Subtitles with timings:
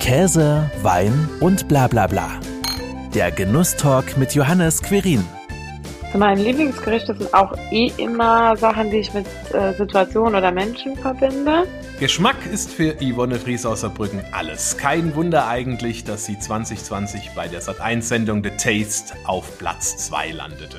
[0.00, 2.40] Käse, Wein und bla bla bla.
[3.14, 5.24] Der Genusstalk mit Johannes Querin.
[6.16, 11.68] Mein Lieblingsgerichte sind auch eh immer Sachen, die ich mit äh, Situationen oder Menschen verbinde.
[12.00, 14.76] Geschmack ist für Yvonne Fries aus Saarbrücken alles.
[14.78, 20.78] Kein Wunder eigentlich, dass sie 2020 bei der Sat1-Sendung The Taste auf Platz 2 landete.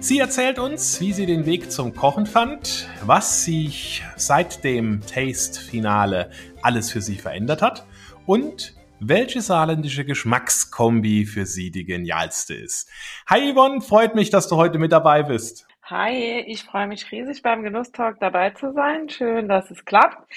[0.00, 6.30] Sie erzählt uns, wie sie den Weg zum Kochen fand, was sich seit dem Taste-Finale
[6.62, 7.84] alles für sie verändert hat
[8.32, 12.88] und welche saarländische Geschmackskombi für Sie die genialste ist.
[13.26, 15.66] Hi Yvonne, freut mich, dass du heute mit dabei bist.
[15.82, 19.10] Hi, ich freue mich riesig beim Genusstalk dabei zu sein.
[19.10, 20.32] Schön, dass es klappt.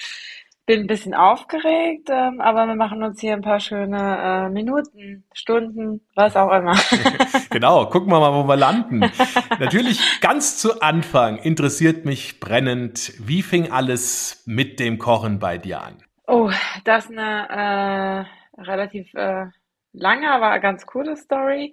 [0.65, 5.23] Bin ein bisschen aufgeregt, ähm, aber wir machen uns hier ein paar schöne äh, Minuten,
[5.31, 6.75] Stunden, was auch immer.
[7.49, 9.09] genau, gucken wir mal, wo wir landen.
[9.57, 15.81] Natürlich ganz zu Anfang interessiert mich brennend, wie fing alles mit dem Kochen bei dir
[15.81, 16.04] an?
[16.27, 16.51] Oh,
[16.83, 19.45] das ist eine äh, relativ äh,
[19.93, 21.71] lange, aber ganz coole Story.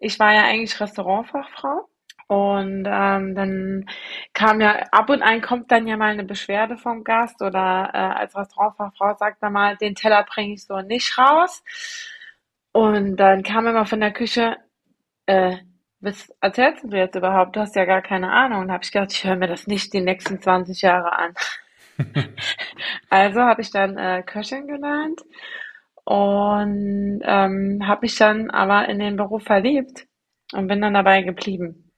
[0.00, 1.88] Ich war ja eigentlich Restaurantfachfrau
[2.28, 3.86] und ähm, dann
[4.34, 7.98] kam ja ab und an kommt dann ja mal eine Beschwerde vom Gast oder äh,
[7.98, 11.62] als Restaurantfachfrau sagt er mal, den Teller bringe ich so nicht raus.
[12.72, 14.56] Und dann kam immer von der Küche,
[15.26, 15.56] äh,
[16.00, 17.56] was erzählst du jetzt überhaupt?
[17.56, 18.60] Du hast ja gar keine Ahnung.
[18.62, 21.34] Und habe ich gedacht, ich höre mir das nicht die nächsten 20 Jahre an.
[23.22, 25.22] also habe ich dann äh, Köchin gelernt
[26.04, 30.06] und ähm, habe mich dann aber in den Beruf verliebt
[30.52, 31.90] und bin dann dabei geblieben.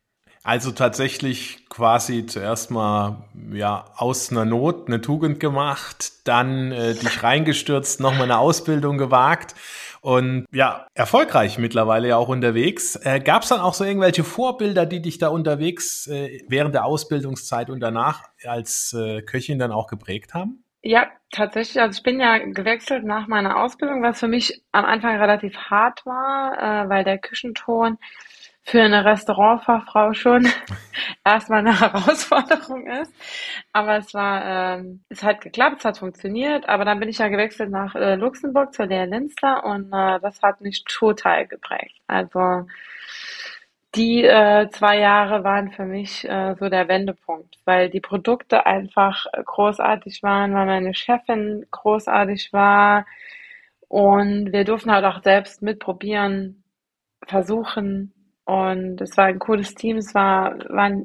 [0.43, 7.23] Also tatsächlich quasi zuerst mal ja aus einer Not eine Tugend gemacht, dann äh, dich
[7.23, 9.55] reingestürzt, nochmal eine Ausbildung gewagt
[10.01, 12.97] und ja, erfolgreich mittlerweile ja auch unterwegs.
[12.97, 16.85] Äh, Gab es dann auch so irgendwelche Vorbilder, die dich da unterwegs äh, während der
[16.85, 20.65] Ausbildungszeit und danach als äh, Köchin dann auch geprägt haben?
[20.83, 21.81] Ja, tatsächlich.
[21.81, 26.07] Also ich bin ja gewechselt nach meiner Ausbildung, was für mich am Anfang relativ hart
[26.07, 27.99] war, äh, weil der Küchenton
[28.65, 30.47] für eine Restaurantfachfrau schon
[31.25, 33.13] erstmal eine Herausforderung ist.
[33.73, 36.69] Aber es war, ähm, es hat geklappt, es hat funktioniert.
[36.69, 40.41] Aber dann bin ich ja gewechselt nach äh, Luxemburg zur Lea Linster und äh, das
[40.43, 41.97] hat mich total geprägt.
[42.07, 42.67] Also
[43.99, 49.27] die äh, zwei Jahre waren für mich äh, so der Wendepunkt, weil die Produkte einfach
[49.45, 53.05] großartig waren, weil meine Chefin großartig war
[53.89, 56.63] und wir durften halt auch selbst mitprobieren,
[57.27, 58.15] versuchen,
[58.49, 59.99] und es war ein cooles Team.
[59.99, 61.05] Es war, waren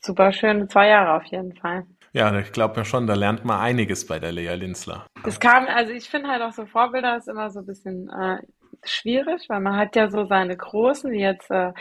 [0.00, 1.86] super schöne zwei Jahre auf jeden Fall.
[2.12, 5.06] Ja, ich glaube mir schon, da lernt man einiges bei der Lea Linzler.
[5.22, 8.38] Das kam, also ich finde halt auch so Vorbilder ist immer so ein bisschen äh,
[8.82, 11.72] schwierig, weil man hat ja so seine Großen, wie jetzt äh,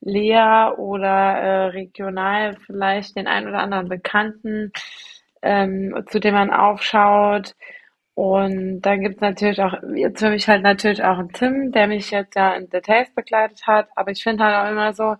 [0.00, 4.72] Lea oder äh, regional vielleicht den ein oder anderen Bekannten,
[5.42, 7.54] ähm, zu dem man aufschaut.
[8.14, 11.86] Und dann gibt es natürlich auch, jetzt für mich halt natürlich auch einen Tim, der
[11.86, 13.88] mich jetzt ja in Details begleitet hat.
[13.96, 15.16] Aber ich finde halt auch immer so,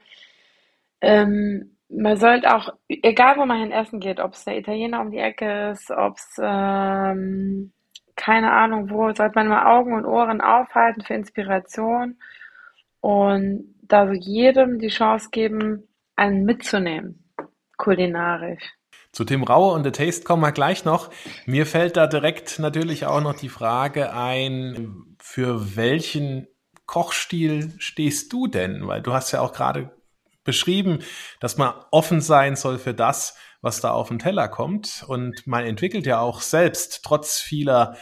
[1.00, 5.10] ähm, man sollte auch, egal wo man hin essen geht, ob es der Italiener um
[5.10, 7.72] die Ecke ist, ob es, ähm,
[8.16, 12.18] keine Ahnung wo, sollte man mal Augen und Ohren aufhalten für Inspiration
[13.00, 17.32] und da so jedem die Chance geben, einen mitzunehmen,
[17.76, 18.62] kulinarisch.
[19.12, 21.10] Zu Tim Rauer und The Taste kommen wir gleich noch.
[21.46, 26.46] Mir fällt da direkt natürlich auch noch die Frage ein, für welchen
[26.86, 28.86] Kochstil stehst du denn?
[28.86, 29.90] Weil du hast ja auch gerade
[30.44, 31.00] beschrieben,
[31.40, 35.04] dass man offen sein soll für das, was da auf den Teller kommt.
[35.06, 37.96] Und man entwickelt ja auch selbst, trotz vieler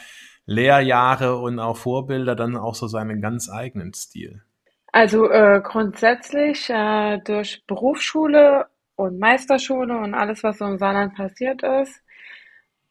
[0.44, 4.45] Lehrjahre und auch Vorbilder, dann auch so seinen ganz eigenen Stil.
[4.92, 8.66] Also äh, grundsätzlich äh, durch Berufsschule
[8.96, 12.02] und Meisterschule und alles, was so im Saarland passiert ist,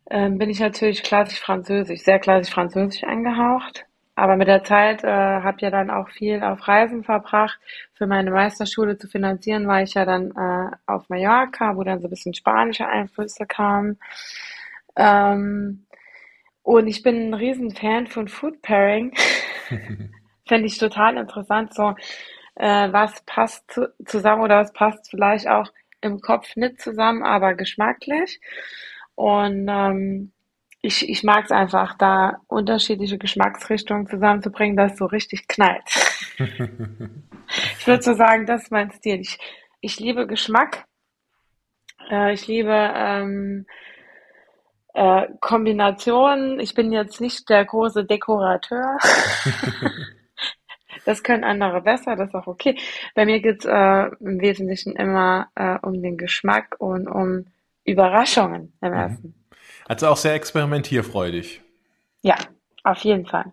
[0.10, 3.86] ähm, bin ich natürlich klassisch Französisch, sehr klassisch Französisch angehaucht.
[4.16, 7.60] Aber mit der Zeit äh, habe ja dann auch viel auf Reisen verbracht.
[7.94, 12.08] Für meine Meisterschule zu finanzieren, war ich ja dann äh, auf Mallorca, wo dann so
[12.08, 14.00] ein bisschen spanische Einflüsse kamen.
[14.96, 15.86] Ähm,
[16.64, 19.14] und ich bin ein riesen Fan von Food Pairing.
[20.48, 21.96] Fände ich total interessant, so
[22.56, 25.72] äh, was passt zu, zusammen oder was passt vielleicht auch
[26.02, 28.40] im Kopf nicht zusammen, aber geschmacklich.
[29.16, 30.32] Und ähm,
[30.82, 35.84] ich, ich mag es einfach, da unterschiedliche Geschmacksrichtungen zusammenzubringen, dass es so richtig knallt.
[36.38, 39.20] ich würde so sagen, das ist mein Stil.
[39.20, 39.40] Ich,
[39.82, 40.86] ich liebe Geschmack.
[42.10, 43.66] Äh, ich liebe ähm,
[44.94, 46.60] äh, Kombinationen.
[46.60, 48.98] Ich bin jetzt nicht der große Dekorateur.
[51.06, 52.78] Das können andere besser, das ist auch okay.
[53.14, 57.46] Bei mir geht es äh, im Wesentlichen immer äh, um den Geschmack und um
[57.86, 59.00] Überraschungen im mhm.
[59.00, 59.46] Essen.
[59.88, 61.62] Also auch sehr experimentierfreudig.
[62.22, 62.36] Ja,
[62.84, 63.52] auf jeden Fall.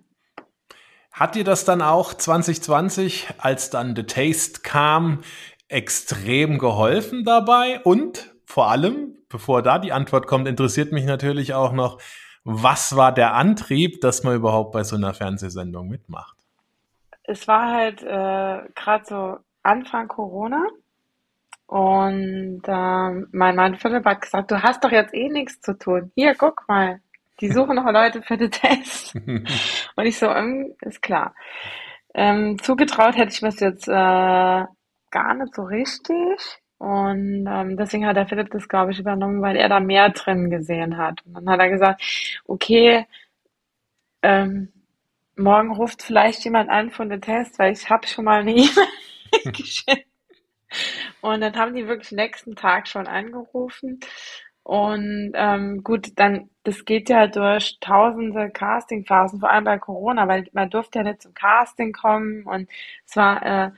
[1.13, 5.21] Hat dir das dann auch 2020, als dann The Taste kam,
[5.69, 7.81] extrem geholfen dabei?
[7.85, 12.01] Und vor allem, bevor da die Antwort kommt, interessiert mich natürlich auch noch,
[12.45, 16.32] was war der Antrieb, dass man überhaupt bei so einer Fernsehsendung mitmacht?
[17.25, 20.67] Es war halt äh, gerade so Anfang Corona
[21.67, 26.13] und äh, mein Mann Philipp hat gesagt, du hast doch jetzt eh nichts zu tun.
[26.15, 27.01] Hier, guck mal,
[27.41, 29.15] die suchen noch Leute für den Test.
[29.97, 31.35] und ich so, ähm, ist klar.
[32.15, 36.61] Ähm, zugetraut hätte ich mir das jetzt äh, gar nicht so richtig.
[36.77, 40.51] Und ähm, deswegen hat der Philipp das, glaube ich, übernommen, weil er da mehr drin
[40.51, 41.25] gesehen hat.
[41.25, 42.03] Und dann hat er gesagt,
[42.45, 43.07] okay,
[44.23, 44.73] ähm,
[45.37, 49.53] morgen ruft vielleicht jemand an von der Test, weil ich habe schon mal eine E-Mail
[49.53, 50.07] geschickt.
[51.21, 54.01] Und dann haben die wirklich nächsten Tag schon angerufen.
[54.65, 60.47] Und ähm, gut, dann, das geht ja durch tausende Castingphasen, vor allem bei Corona, weil
[60.53, 62.69] man durfte ja nicht zum Casting kommen und
[63.05, 63.71] es war äh,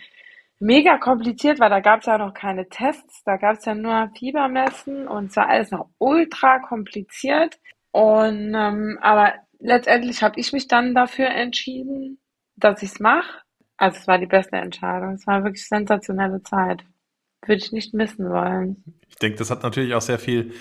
[0.59, 4.11] mega kompliziert, weil da gab es ja noch keine Tests, da gab es ja nur
[4.17, 7.59] Fiebermessen und es war alles noch ultra kompliziert.
[7.91, 12.19] Und ähm, aber letztendlich habe ich mich dann dafür entschieden,
[12.57, 13.43] dass ich es mache.
[13.77, 15.15] Also es war die beste Entscheidung.
[15.15, 16.85] Es war wirklich sensationelle Zeit.
[17.47, 18.83] Würde ich nicht missen wollen.
[19.09, 20.55] Ich denke, das hat natürlich auch sehr viel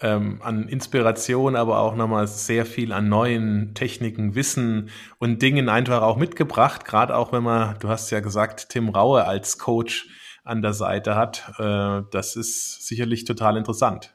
[0.00, 6.02] ähm, an Inspiration, aber auch nochmal sehr viel an neuen Techniken, Wissen und Dingen einfach
[6.02, 6.84] auch mitgebracht.
[6.84, 10.08] Gerade auch wenn man, du hast ja gesagt, Tim Raue als Coach
[10.44, 11.52] an der Seite hat.
[11.58, 14.14] Äh, das ist sicherlich total interessant.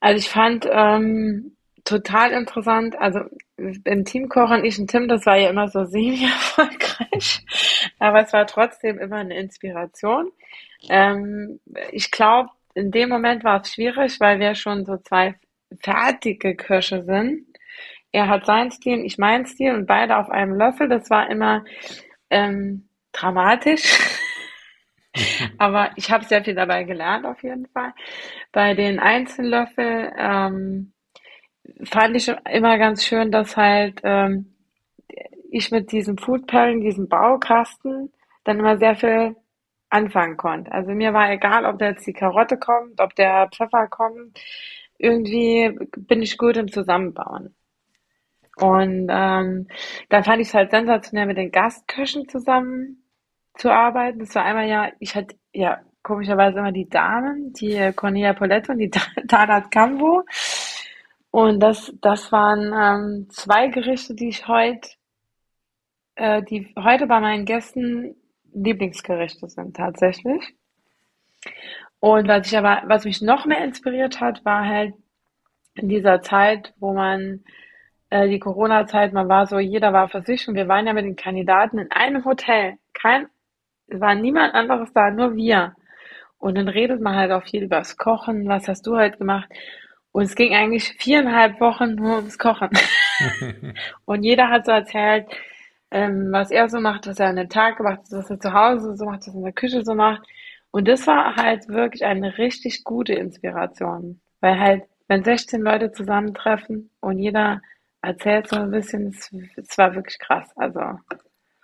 [0.00, 3.20] Also ich fand ähm, total interessant, also
[3.56, 7.44] im Teamkochen, ich und Tim, das war ja immer so semi-erfolgreich,
[7.98, 10.30] aber es war trotzdem immer eine Inspiration.
[10.88, 15.34] Ähm, ich glaube, in dem Moment war es schwierig, weil wir schon so zwei
[15.80, 17.46] fertige Köche sind.
[18.12, 20.88] Er hat seinen Stil, ich meinen Stil und beide auf einem Löffel.
[20.88, 21.64] Das war immer
[22.30, 23.98] ähm, dramatisch.
[25.58, 27.92] Aber ich habe sehr viel dabei gelernt auf jeden Fall.
[28.50, 30.91] Bei den Einzellöffel ähm,
[31.84, 34.54] fand ich immer ganz schön, dass halt ähm,
[35.50, 38.12] ich mit diesem Food Pairing, diesem Baukasten,
[38.44, 39.36] dann immer sehr viel
[39.90, 40.72] anfangen konnte.
[40.72, 44.40] Also mir war egal, ob da jetzt die Karotte kommt, ob der Pfeffer kommt.
[44.98, 47.54] Irgendwie bin ich gut im Zusammenbauen.
[48.56, 49.68] Und ähm,
[50.08, 53.02] dann fand ich es halt sensationell, mit den Gastköchen zusammen
[53.54, 54.20] zu arbeiten.
[54.20, 58.78] Das war einmal ja, ich hatte ja komischerweise immer die Damen, die Cornelia Poletto und
[58.78, 58.90] die
[59.28, 60.24] Tadat Cambo.
[61.32, 64.86] Und das, das waren ähm, zwei Gerichte, die ich heute,
[66.14, 68.14] äh, die heute bei meinen Gästen
[68.52, 70.54] Lieblingsgerichte sind tatsächlich.
[72.00, 74.92] Und was ich aber, was mich noch mehr inspiriert hat, war halt
[75.74, 77.44] in dieser Zeit, wo man
[78.10, 81.06] äh, die Corona-Zeit, man war so, jeder war für sich und wir waren ja mit
[81.06, 82.76] den Kandidaten in einem Hotel.
[82.92, 83.26] Kein,
[83.86, 85.74] es war niemand anderes da, nur wir.
[86.36, 89.48] Und dann redet man halt auch viel über das Kochen, was hast du halt gemacht?
[90.12, 92.68] Und es ging eigentlich viereinhalb Wochen nur ums Kochen.
[94.04, 95.26] und jeder hat so erzählt,
[95.90, 98.52] ähm, was er so macht, was er an dem Tag gemacht hat, was er zu
[98.52, 100.22] Hause so macht, was er in der Küche so macht.
[100.70, 104.20] Und das war halt wirklich eine richtig gute Inspiration.
[104.40, 107.60] Weil halt, wenn 16 Leute zusammentreffen und jeder
[108.02, 109.14] erzählt so ein bisschen,
[109.56, 110.50] es, war wirklich krass.
[110.56, 110.80] Also.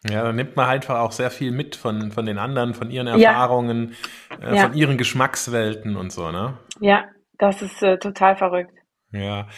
[0.09, 2.91] Ja, da nimmt man halt einfach auch sehr viel mit von, von den anderen, von
[2.91, 3.95] ihren Erfahrungen,
[4.31, 4.53] ja.
[4.53, 4.63] Äh, ja.
[4.63, 6.57] von ihren Geschmackswelten und so, ne?
[6.81, 7.07] Ja,
[7.39, 8.75] das ist äh, total verrückt.
[9.11, 9.49] Ja.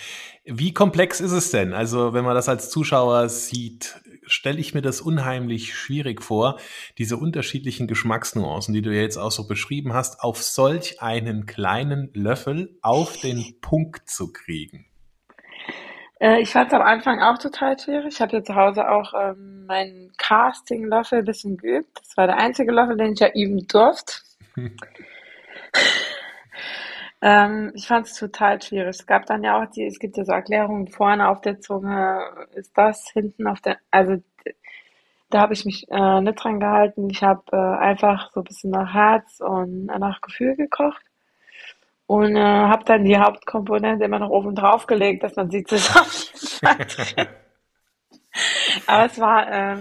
[0.45, 1.73] Wie komplex ist es denn?
[1.73, 6.59] Also, wenn man das als Zuschauer sieht, stelle ich mir das unheimlich schwierig vor,
[6.99, 12.79] diese unterschiedlichen Geschmacksnuancen, die du jetzt auch so beschrieben hast, auf solch einen kleinen Löffel
[12.81, 14.87] auf den Punkt zu kriegen.
[16.21, 18.15] Äh, ich fand es am Anfang auch total schwierig.
[18.15, 21.89] Ich habe ja zu Hause auch ähm, meinen Casting-Löffel ein bisschen geübt.
[21.99, 24.13] Das war der einzige Löffel, den ich ja üben durfte.
[27.23, 28.89] Ähm, ich fand es total schwierig.
[28.91, 32.21] Es gab dann ja auch die, es gibt ja so Erklärungen vorne auf der Zunge,
[32.55, 34.17] ist das hinten auf der, also
[35.31, 37.09] da habe ich mich äh, nicht dran gehalten.
[37.11, 41.03] Ich habe äh, einfach so ein bisschen nach Herz und nach Gefühl gekocht
[42.07, 46.11] und äh, habe dann die Hauptkomponente immer noch oben drauf gelegt, dass man sie zusammen
[48.87, 49.77] Aber es war, äh,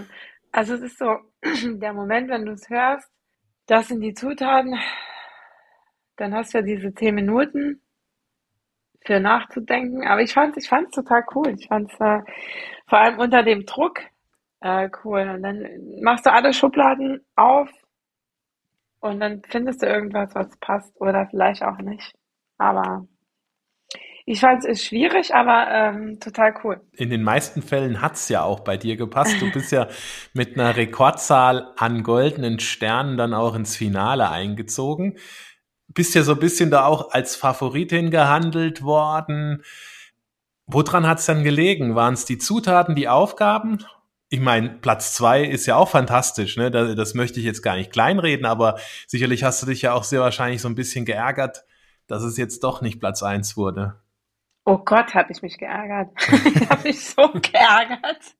[0.52, 1.18] also es ist so
[1.64, 3.10] der Moment, wenn du es hörst,
[3.66, 4.78] das sind die Zutaten,
[6.20, 7.82] dann hast du ja diese zehn Minuten
[9.04, 10.06] für nachzudenken.
[10.06, 11.54] Aber ich fand ich fand's total cool.
[11.58, 12.20] Ich fand's äh,
[12.88, 14.00] vor allem unter dem Druck
[14.60, 15.28] äh, cool.
[15.28, 15.66] Und dann
[16.02, 17.70] machst du alle Schubladen auf
[19.00, 22.14] und dann findest du irgendwas, was passt oder vielleicht auch nicht.
[22.58, 23.06] Aber
[24.26, 26.80] Ich fand es schwierig, aber ähm, total cool.
[26.92, 29.40] In den meisten Fällen hat's ja auch bei dir gepasst.
[29.40, 29.88] Du bist ja
[30.34, 35.18] mit einer Rekordzahl an goldenen Sternen dann auch ins Finale eingezogen.
[35.92, 39.62] Bist ja so ein bisschen da auch als Favoritin gehandelt worden.
[40.66, 41.94] Woran hat's dann gelegen?
[41.96, 43.84] Waren es die Zutaten, die Aufgaben?
[44.28, 46.70] Ich meine, Platz zwei ist ja auch fantastisch, ne?
[46.70, 48.78] Das, das möchte ich jetzt gar nicht kleinreden, aber
[49.08, 51.64] sicherlich hast du dich ja auch sehr wahrscheinlich so ein bisschen geärgert,
[52.06, 53.96] dass es jetzt doch nicht Platz eins wurde.
[54.66, 56.10] Oh Gott, habe ich mich geärgert.
[56.54, 58.36] ich habe mich so geärgert.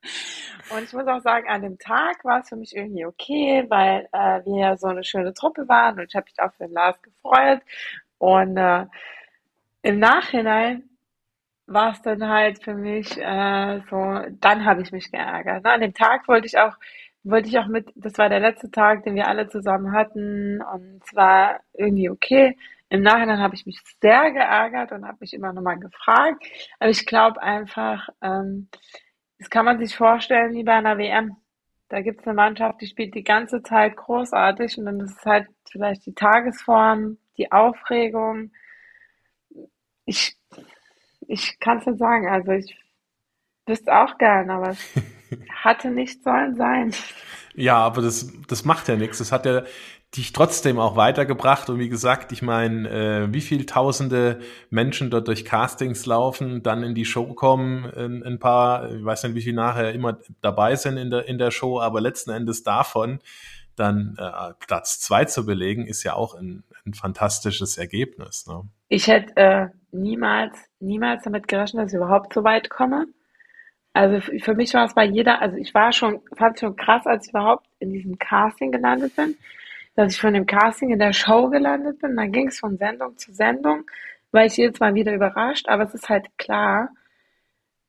[0.71, 4.09] Und ich muss auch sagen, an dem Tag war es für mich irgendwie okay, weil
[4.13, 6.75] äh, wir ja so eine schöne Truppe waren und ich habe mich auch für den
[6.75, 7.63] Lars gefreut.
[8.19, 8.87] Und äh,
[9.83, 10.85] im Nachhinein
[11.67, 15.65] war es dann halt für mich äh, so, dann habe ich mich geärgert.
[15.65, 15.73] Ne?
[15.73, 16.77] An dem Tag wollte ich auch,
[17.23, 21.03] wollte ich auch mit, das war der letzte Tag, den wir alle zusammen hatten und
[21.05, 22.57] es war irgendwie okay.
[22.91, 26.45] Im Nachhinein habe ich mich sehr geärgert und habe mich immer nochmal gefragt.
[26.79, 28.69] Aber ich glaube einfach, ähm,
[29.39, 31.37] das kann man sich vorstellen wie bei einer WM.
[31.89, 35.25] Da gibt es eine Mannschaft, die spielt die ganze Zeit großartig und dann ist es
[35.25, 38.53] halt vielleicht die Tagesform, die Aufregung.
[40.05, 40.37] Ich
[41.31, 42.29] ich kann es nicht sagen.
[42.29, 42.77] Also ich
[43.67, 44.95] wüsste auch gern, aber es
[45.65, 46.93] hatte nicht sollen sein.
[47.55, 49.19] Ja, aber das, das macht ja nichts.
[49.19, 49.63] Das hat ja
[50.17, 51.71] dich trotzdem auch weitergebracht.
[51.71, 56.83] Und wie gesagt, ich meine, äh, wie viel tausende Menschen dort durch Castings laufen, dann
[56.83, 60.75] in die Show kommen, ein, ein paar, ich weiß nicht, wie viel nachher immer dabei
[60.75, 63.21] sind in der, in der Show, aber letzten Endes davon
[63.77, 68.47] dann äh, Platz zwei zu belegen, ist ja auch ein, ein fantastisches Ergebnis.
[68.47, 68.63] Ne?
[68.89, 73.07] Ich hätte äh, niemals, niemals damit gerechnet, dass ich überhaupt so weit komme.
[73.93, 77.07] Also für mich war es bei jeder, also ich war schon, fand es schon krass,
[77.07, 79.37] als ich überhaupt in diesem Casting gelandet bin,
[79.95, 82.17] dass ich von dem Casting in der Show gelandet bin.
[82.17, 83.85] Dann ging es von Sendung zu Sendung,
[84.33, 86.91] war ich jedes Mal wieder überrascht, aber es ist halt klar,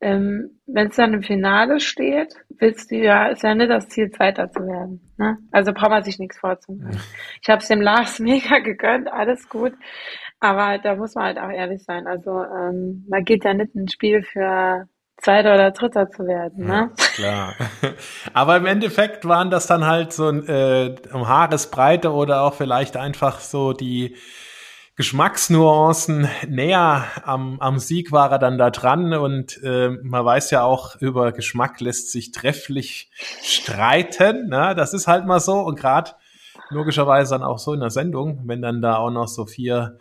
[0.02, 4.10] ähm, wenn es dann im Finale steht, willst du ja, ist ja nicht das Ziel,
[4.10, 5.14] Zweiter zu werden.
[5.18, 5.38] Ne?
[5.52, 7.00] Also braucht man sich nichts vorzumachen.
[7.42, 9.74] Ich habe es dem Lars mega gegönnt, alles gut.
[10.40, 12.08] Aber da muss man halt auch ehrlich sein.
[12.08, 14.90] Also ähm, man geht ja nicht ins Spiel für
[15.22, 16.92] Zweiter oder Dritter zu werden, ne?
[16.98, 17.56] Ja, klar.
[18.34, 23.40] Aber im Endeffekt waren das dann halt so äh, um Haaresbreite oder auch vielleicht einfach
[23.40, 24.16] so die
[24.96, 30.64] Geschmacksnuancen näher am, am Sieg war er dann da dran und äh, man weiß ja
[30.64, 33.12] auch, über Geschmack lässt sich trefflich
[33.42, 34.50] streiten.
[34.50, 34.74] Ne?
[34.76, 36.12] Das ist halt mal so und gerade
[36.70, 39.98] logischerweise dann auch so in der Sendung, wenn dann da auch noch so vier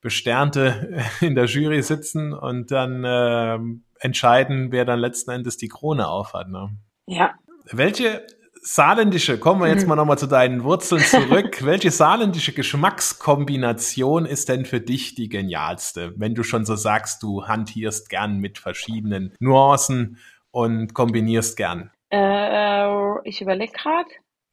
[0.00, 3.58] Besternte in der Jury sitzen und dann äh,
[4.00, 6.48] entscheiden, wer dann letzten Endes die Krone aufhat.
[6.48, 6.76] Ne?
[7.06, 7.34] Ja.
[7.70, 8.26] Welche
[8.62, 9.90] saarländische, kommen wir jetzt mhm.
[9.90, 11.58] mal nochmal zu deinen Wurzeln zurück.
[11.64, 17.46] Welche saarländische Geschmackskombination ist denn für dich die genialste, wenn du schon so sagst, du
[17.46, 20.18] hantierst gern mit verschiedenen Nuancen
[20.50, 21.90] und kombinierst gern?
[22.10, 24.08] Äh, ich überlege gerade.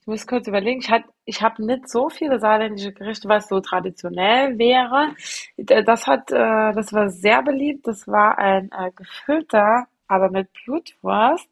[0.07, 0.79] Ich muss kurz überlegen.
[0.79, 0.89] Ich,
[1.25, 5.13] ich habe nicht so viele saarländische Gerichte, was so traditionell wäre.
[5.57, 7.85] Das hat, äh, das war sehr beliebt.
[7.87, 11.49] Das war ein äh, gefüllter, aber mit Blutwurst,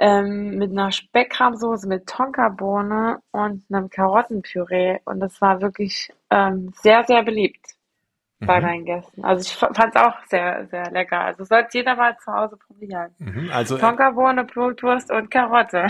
[0.00, 5.00] ähm, mit einer Speckrahmsoße mit Tonkabohne und einem Karottenpüree.
[5.04, 7.73] Und das war wirklich ähm, sehr, sehr beliebt
[8.46, 8.66] bei mhm.
[8.66, 9.24] meinen Gästen.
[9.24, 11.20] Also ich fand es auch sehr, sehr lecker.
[11.20, 13.10] Also sollte jeder mal zu Hause probieren.
[13.18, 15.86] Mhm, also, äh, Tonkabohne, Blutwurst und Karotte.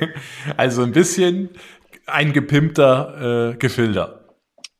[0.56, 1.50] also ein bisschen
[2.06, 4.24] ein gepimpter äh, Gefilter.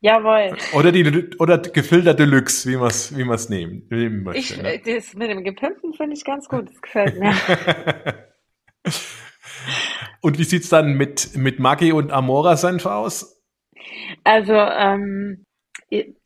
[0.01, 0.55] Jawohl.
[0.75, 4.39] Oder die oder Gefilter Deluxe, wie man es wie man's nehmen, nehmen möchte.
[4.39, 4.79] Ich, ne?
[4.85, 6.69] Das mit dem Gepimpten finde ich ganz gut.
[6.69, 7.33] Das gefällt mir.
[10.21, 13.43] und wie sieht's dann mit mit Maggi und Amora Senf aus?
[14.25, 15.47] Also ähm,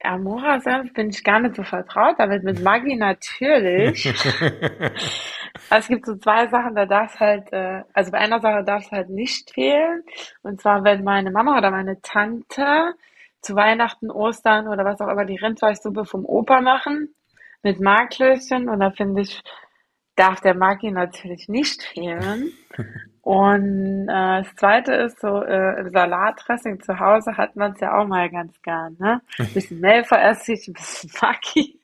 [0.03, 4.07] Amora-Senf bin ich gar nicht so vertraut, aber mit Maggi natürlich.
[5.71, 8.65] also es gibt so zwei Sachen, da darf es halt, äh, also bei einer Sache
[8.65, 10.03] darf es halt nicht fehlen.
[10.43, 12.95] Und zwar, wenn meine Mama oder meine Tante
[13.41, 17.15] zu Weihnachten, Ostern oder was auch immer die Rindfleischsuppe vom Opa machen
[17.62, 19.43] mit Marklöschen und da finde ich,
[20.18, 22.52] darf der Maggi natürlich nicht fehlen.
[23.22, 27.98] Und äh, das zweite ist so, äh, im Salatdressing zu Hause hat man es ja
[27.98, 29.20] auch mal ganz gern, ne?
[29.38, 31.77] Ein bisschen Mehlveressig, ein bisschen Maggi.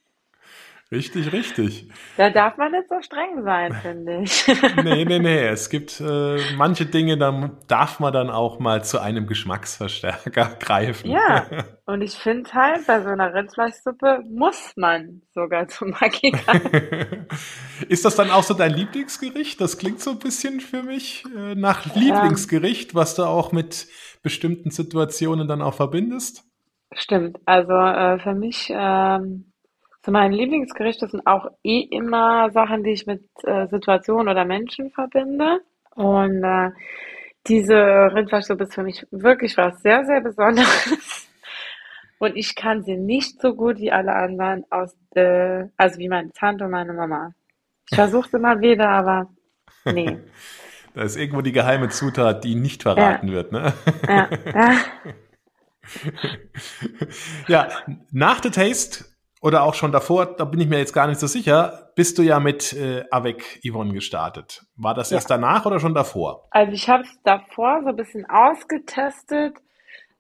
[0.95, 1.89] Richtig, richtig.
[2.17, 4.47] Da darf man nicht so streng sein, finde ich.
[4.85, 5.47] nee, nee, nee.
[5.49, 11.11] Es gibt äh, manche Dinge, da darf man dann auch mal zu einem Geschmacksverstärker greifen.
[11.11, 11.47] Ja,
[11.87, 16.33] und ich finde halt, bei so einer Rindfleischsuppe muss man sogar zu Maggi
[17.89, 19.61] Ist das dann auch so dein Lieblingsgericht?
[19.61, 23.89] Das klingt so ein bisschen für mich äh, nach Lieblingsgericht, was du auch mit
[24.23, 26.45] bestimmten Situationen dann auch verbindest.
[26.93, 27.41] Stimmt.
[27.47, 28.71] Also äh, für mich...
[28.73, 29.51] Ähm,
[30.05, 34.91] So meine Lieblingsgerichte sind auch eh immer Sachen, die ich mit äh, Situationen oder Menschen
[34.91, 35.61] verbinde.
[35.95, 36.71] Und äh,
[37.47, 41.27] diese Rindfleischsuppe ist für mich wirklich was sehr, sehr Besonderes.
[42.19, 46.31] Und ich kann sie nicht so gut wie alle anderen aus, äh, also wie meine
[46.33, 47.33] Tante und meine Mama.
[47.91, 49.31] Ich versuche es immer wieder, aber
[49.85, 50.19] nee.
[50.95, 53.35] Da ist irgendwo die geheime Zutat, die nicht verraten ja.
[53.35, 53.73] wird, ne?
[54.07, 54.29] Ja.
[54.55, 54.77] ja.
[57.49, 57.69] ja,
[58.13, 59.05] nach The Taste
[59.45, 62.23] oder auch schon davor, da bin ich mir jetzt gar nicht so sicher, bist du
[62.23, 64.65] ja mit äh, Avec Yvonne gestartet.
[64.75, 65.17] War das ja.
[65.17, 66.49] erst danach oder schon davor?
[66.51, 69.59] Also ich habe es davor so ein bisschen ausgetestet,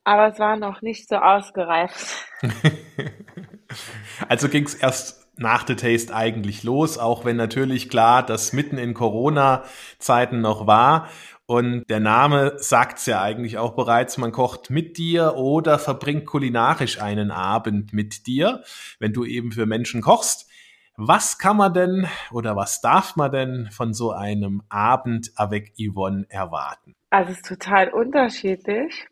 [0.04, 2.26] aber es war noch nicht so ausgereift.
[4.28, 8.76] also ging es erst nach The Taste eigentlich los, auch wenn natürlich klar das mitten
[8.76, 11.08] in Corona-Zeiten noch war.
[11.46, 17.02] Und der Name sagt's ja eigentlich auch bereits, man kocht mit dir oder verbringt kulinarisch
[17.02, 18.62] einen Abend mit dir,
[18.98, 20.50] wenn du eben für Menschen kochst.
[20.96, 26.24] Was kann man denn oder was darf man denn von so einem Abend avec Yvonne
[26.28, 26.94] erwarten?
[27.10, 29.06] Also es ist total unterschiedlich.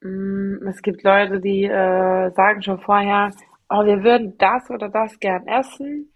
[0.00, 3.32] Mm, es gibt Leute, die äh, sagen schon vorher,
[3.68, 6.12] oh, wir würden das oder das gern essen.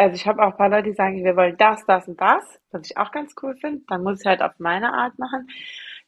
[0.00, 2.42] Also ich habe auch ein paar Leute, die sagen, wir wollen das, das und das,
[2.70, 3.82] was ich auch ganz cool finde.
[3.86, 5.46] Dann muss ich halt auf meine Art machen.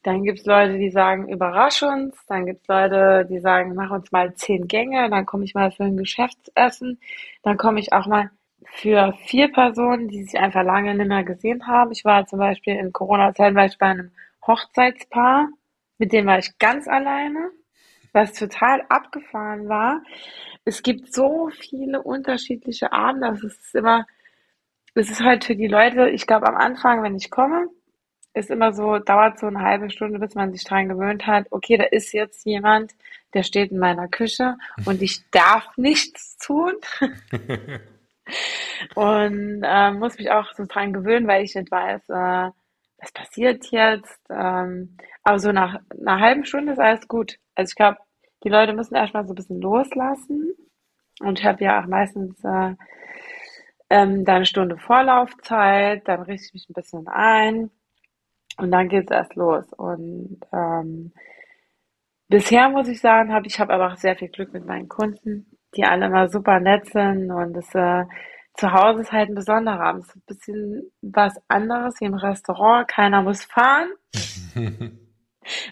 [0.01, 2.15] Dann gibt's Leute, die sagen, überrasch uns.
[2.25, 5.11] Dann gibt's Leute, die sagen, mach uns mal zehn Gänge.
[5.11, 6.99] Dann komme ich mal für ein Geschäftsessen.
[7.43, 8.31] Dann komme ich auch mal
[8.65, 11.91] für vier Personen, die sich einfach lange nicht mehr gesehen haben.
[11.91, 14.11] Ich war zum Beispiel in Corona-Zeit bei einem
[14.47, 15.49] Hochzeitspaar.
[15.99, 17.51] Mit dem war ich ganz alleine,
[18.13, 20.01] was total abgefahren war
[20.65, 23.27] es gibt so viele unterschiedliche Abende.
[23.29, 24.05] Es ist immer,
[24.95, 27.67] es ist halt für die Leute, ich glaube am Anfang, wenn ich komme,
[28.33, 31.77] ist immer so, dauert so eine halbe Stunde, bis man sich dran gewöhnt hat, okay,
[31.77, 32.93] da ist jetzt jemand,
[33.33, 36.73] der steht in meiner Küche und ich darf nichts tun.
[38.95, 42.51] und äh, muss mich auch so dran gewöhnen, weil ich nicht weiß, äh,
[43.03, 44.21] was passiert jetzt.
[44.29, 47.37] Ähm, aber so nach einer halben Stunde ist alles gut.
[47.55, 47.97] Also ich glaube,
[48.43, 50.53] die Leute müssen erstmal so ein bisschen loslassen.
[51.19, 52.75] Und ich habe ja auch meistens äh,
[53.89, 57.69] ähm, dann eine Stunde Vorlaufzeit, dann richte ich mich ein bisschen ein
[58.57, 59.71] und dann geht es erst los.
[59.73, 61.13] Und ähm,
[62.27, 65.57] bisher muss ich sagen, habe ich habe aber auch sehr viel Glück mit meinen Kunden,
[65.75, 68.05] die alle immer super nett sind und das äh,
[68.55, 70.03] zu Hause ist halt ein besonderer Abend.
[70.03, 72.87] Es ist ein bisschen was anderes wie im Restaurant.
[72.87, 73.89] Keiner muss fahren.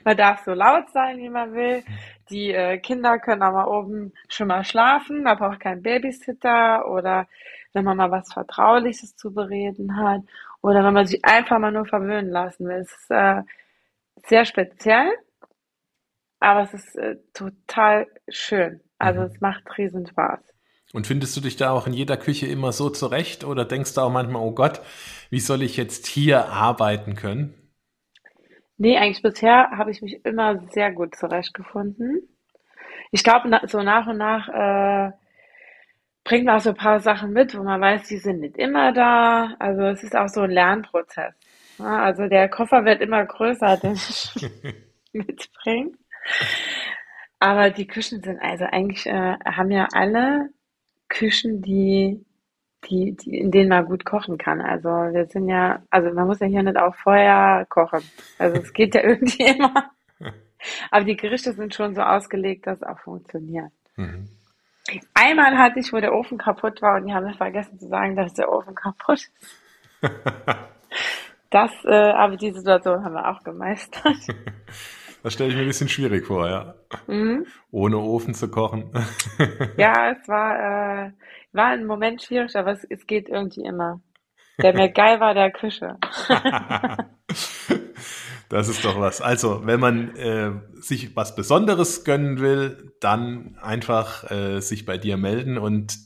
[0.03, 1.83] Man darf so laut sein, wie man will.
[2.29, 5.23] Die äh, Kinder können aber oben schon mal schlafen.
[5.23, 7.27] Man braucht keinen Babysitter oder
[7.73, 10.21] wenn man mal was Vertrauliches zu bereden hat
[10.61, 12.77] oder wenn man sich einfach mal nur verwöhnen lassen will.
[12.77, 13.43] Es ist äh,
[14.25, 15.09] sehr speziell,
[16.39, 18.81] aber es ist äh, total schön.
[18.97, 19.27] Also mhm.
[19.27, 20.41] es macht riesen Spaß.
[20.93, 24.01] Und findest du dich da auch in jeder Küche immer so zurecht oder denkst du
[24.01, 24.81] auch manchmal, oh Gott,
[25.29, 27.53] wie soll ich jetzt hier arbeiten können?
[28.77, 32.27] Nee, eigentlich bisher habe ich mich immer sehr gut zurechtgefunden.
[33.11, 35.11] Ich glaube, so nach und nach äh,
[36.23, 38.91] bringt man auch so ein paar Sachen mit, wo man weiß, die sind nicht immer
[38.91, 39.55] da.
[39.59, 41.33] Also es ist auch so ein Lernprozess.
[41.77, 44.33] Ja, also der Koffer wird immer größer, den ich
[45.13, 45.91] mitbringe.
[47.39, 50.49] Aber die Küchen sind also eigentlich, äh, haben ja alle
[51.11, 52.25] Küchen, die
[52.89, 54.61] die, die, in denen man gut kochen kann.
[54.61, 58.01] Also wir sind ja, also man muss ja hier nicht auch vorher kochen.
[58.39, 59.91] Also es geht ja irgendwie immer.
[60.89, 63.71] Aber die Gerichte sind schon so ausgelegt, dass es auch funktioniert.
[63.95, 64.27] Mhm.
[65.13, 68.33] Einmal hatte ich, wo der Ofen kaputt war und die haben vergessen zu sagen, dass
[68.33, 69.31] der Ofen kaputt ist.
[71.49, 74.17] das, äh, aber die Situation haben wir auch gemeistert.
[75.23, 76.75] Das stelle ich mir ein bisschen schwierig vor, ja.
[77.07, 77.45] Mhm.
[77.69, 78.91] Ohne Ofen zu kochen.
[79.77, 81.11] ja, es war, äh,
[81.51, 84.01] war ein Moment schwierig, aber es, es geht irgendwie immer.
[84.61, 85.97] Der mir geil war der Küche.
[88.49, 89.21] das ist doch was.
[89.21, 95.17] Also, wenn man äh, sich was Besonderes gönnen will, dann einfach äh, sich bei dir
[95.17, 95.97] melden und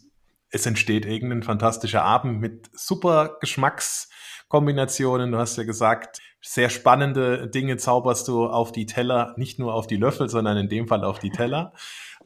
[0.49, 5.31] es entsteht irgendein fantastischer Abend mit super Geschmackskombinationen.
[5.31, 9.87] Du hast ja gesagt, sehr spannende Dinge zauberst du auf die Teller, nicht nur auf
[9.87, 11.73] die Löffel, sondern in dem Fall auf die Teller.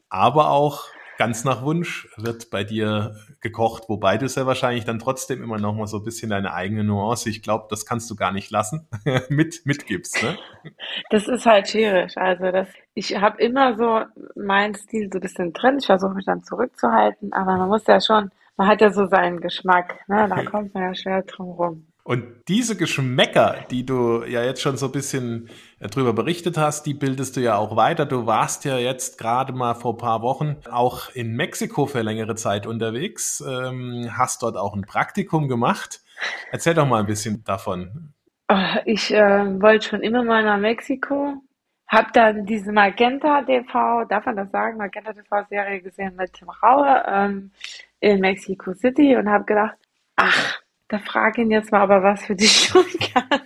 [0.08, 0.84] Aber auch
[1.16, 5.58] ganz nach Wunsch wird bei dir gekocht, wobei du es ja wahrscheinlich dann trotzdem immer
[5.58, 8.50] noch mal so ein bisschen deine eigene Nuance, ich glaube, das kannst du gar nicht
[8.50, 8.88] lassen,
[9.28, 10.38] mit mitgibst, ne?
[11.10, 12.16] Das ist halt schwierig.
[12.16, 14.00] Also das, ich habe immer so
[14.34, 15.76] meinen Stil so ein bisschen drin.
[15.78, 19.40] Ich versuche mich dann zurückzuhalten, aber man muss ja schon, man hat ja so seinen
[19.40, 20.26] Geschmack, ne?
[20.28, 21.89] Da kommt man ja schwer drum rum.
[22.02, 26.86] Und diese Geschmäcker, die du ja jetzt schon so ein bisschen äh, drüber berichtet hast,
[26.86, 28.06] die bildest du ja auch weiter.
[28.06, 32.66] Du warst ja jetzt gerade mal vor paar Wochen auch in Mexiko für längere Zeit
[32.66, 36.00] unterwegs, ähm, hast dort auch ein Praktikum gemacht.
[36.50, 38.12] Erzähl doch mal ein bisschen davon.
[38.84, 41.42] Ich äh, wollte schon immer mal nach Mexiko.
[41.86, 46.48] Hab dann diese Magenta TV, darf man das sagen, Magenta TV Serie gesehen mit Tim
[46.48, 47.50] Raue ähm,
[48.00, 49.76] in Mexico City und habe gedacht,
[50.16, 50.59] ach,
[50.90, 53.40] da frag ihn jetzt mal, ob er was für dich tun kann.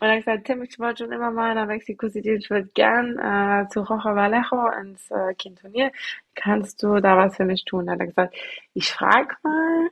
[0.00, 2.68] Und habe ich gesagt, Tim, ich wollte schon immer mal nach Mexico City, ich würde
[2.74, 5.92] gern äh, zu Rojo Vallejo ins äh, Quintonier.
[6.34, 7.86] Kannst du da was für mich tun?
[7.86, 8.34] Dann hat er gesagt,
[8.74, 9.90] ich frag mal.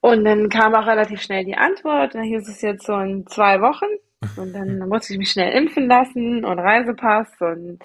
[0.00, 2.14] Und dann kam auch relativ schnell die Antwort.
[2.14, 3.86] Und dann hieß es jetzt so in zwei Wochen.
[4.36, 7.78] Und dann musste ich mich schnell impfen lassen und Reisepass und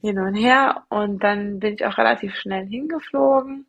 [0.00, 0.84] hin und her.
[0.88, 3.66] Und dann bin ich auch relativ schnell hingeflogen.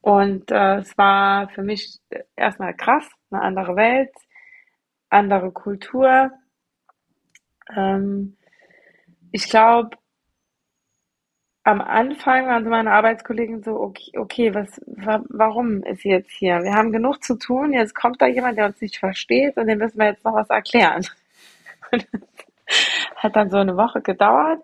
[0.00, 1.98] Und äh, es war für mich
[2.36, 4.12] erstmal krass, eine andere Welt,
[5.10, 6.30] andere Kultur.
[7.74, 8.36] Ähm,
[9.32, 9.96] ich glaube,
[11.64, 16.30] am Anfang waren so meine Arbeitskollegen so, okay, okay was, wa warum ist sie jetzt
[16.30, 16.62] hier?
[16.62, 19.78] Wir haben genug zu tun, jetzt kommt da jemand, der uns nicht versteht und dem
[19.78, 21.06] müssen wir jetzt noch was erklären.
[23.16, 24.62] hat dann so eine Woche gedauert,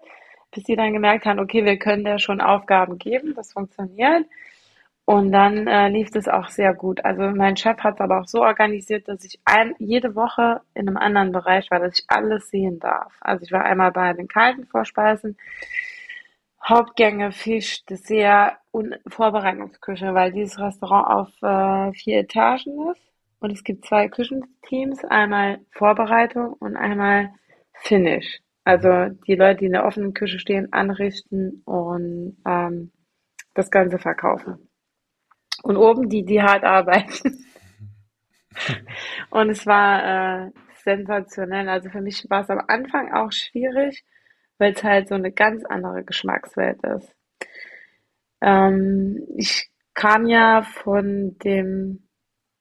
[0.51, 4.25] bis sie dann gemerkt haben, okay, wir können der schon Aufgaben geben, das funktioniert.
[5.07, 7.05] Und dann äh, lief es auch sehr gut.
[7.05, 10.89] Also mein Chef hat es aber auch so organisiert, dass ich ein, jede Woche in
[10.89, 13.15] einem anderen Bereich war, dass ich alles sehen darf.
[13.21, 15.37] Also ich war einmal bei den kalten Vorspeisen,
[16.67, 23.03] Hauptgänge, Fisch, Dessert und Vorbereitungsküche, weil dieses Restaurant auf äh, vier Etagen ist.
[23.41, 27.35] Und es gibt zwei Küchenteams, einmal Vorbereitung und einmal
[27.75, 28.41] Finish.
[28.65, 32.91] Also die Leute, die in der offenen Küche stehen, anrichten und ähm,
[33.53, 34.71] das Ganze verkaufen.
[35.65, 37.43] Und oben die, die hart arbeiten.
[39.31, 40.51] und es war äh,
[40.83, 41.71] sensationell.
[41.71, 44.05] Also für mich war es am Anfang auch schwierig,
[44.59, 47.17] weil es halt so eine ganz andere Geschmackswelt ist.
[48.43, 52.09] Ähm, ich kam ja von dem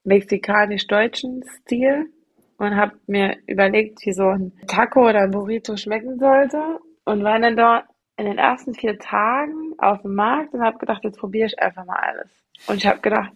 [0.06, 2.10] mexikanisch-deutschen Stil
[2.58, 7.38] und habe mir überlegt, wie so ein Taco oder ein Burrito schmecken sollte und war
[7.38, 7.84] dann dort
[8.16, 11.84] in den ersten vier Tagen auf dem Markt und habe gedacht, jetzt probiere ich einfach
[11.84, 12.43] mal alles.
[12.68, 13.32] Und ich habe gedacht,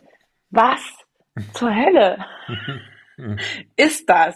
[0.50, 0.82] was
[1.54, 2.26] zur Hölle
[3.76, 4.36] ist das?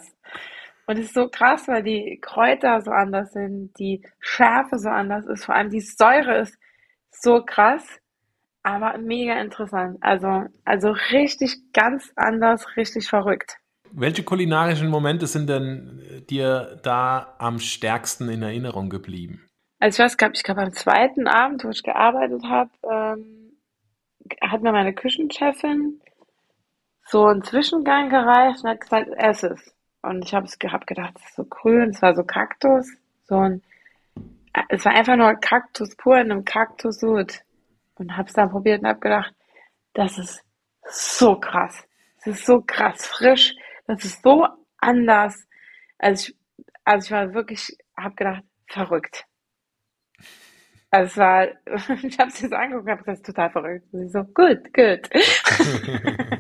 [0.87, 5.25] Und es ist so krass, weil die Kräuter so anders sind, die Schärfe so anders
[5.25, 6.57] ist, vor allem die Säure ist
[7.11, 7.83] so krass,
[8.63, 9.97] aber mega interessant.
[10.01, 13.57] Also, also richtig ganz anders, richtig verrückt.
[13.93, 19.47] Welche kulinarischen Momente sind denn dir da am stärksten in Erinnerung geblieben?
[19.79, 23.40] Also ich weiß, ich glaube am zweiten Abend, wo ich gearbeitet habe, ähm,
[24.41, 26.01] hat mir meine Küchenchefin
[27.07, 29.73] so einen Zwischengang gereicht und hat gesagt, es.
[30.01, 32.89] Und ich habe hab gedacht, es ist so grün, es war so Kaktus,
[33.25, 33.61] so ein,
[34.69, 37.39] es war einfach nur Kaktus pur in einem Kaktussud.
[37.95, 39.33] Und habe es dann probiert und habe gedacht,
[39.93, 40.43] das ist
[40.89, 41.83] so krass.
[42.17, 43.53] Das ist so krass frisch.
[43.85, 45.47] Das ist so anders.
[45.99, 46.37] Also ich,
[46.83, 49.25] also ich war wirklich, habe gedacht, verrückt.
[50.93, 51.47] Also es war,
[52.03, 53.85] ich habe es jetzt angeguckt habe das ist total verrückt.
[53.93, 55.09] Und sie so, gut, gut.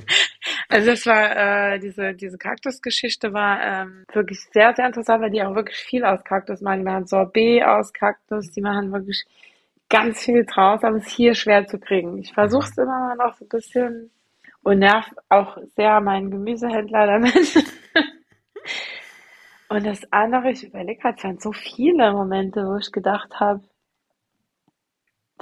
[0.69, 5.41] also es war, äh, diese, diese Kaktusgeschichte war ähm, wirklich sehr, sehr interessant, weil die
[5.41, 6.79] auch wirklich viel aus Kaktus machen.
[6.79, 9.23] Die machen Sorbet aus Kaktus, die machen wirklich
[9.87, 12.17] ganz viel draus, aber es ist hier schwer zu kriegen.
[12.17, 14.11] Ich versuche es immer mal noch so ein bisschen
[14.63, 17.55] und nerv auch sehr meinen Gemüsehändler damit.
[19.69, 23.61] und das andere, ich überlege gerade, es waren so viele Momente, wo ich gedacht habe,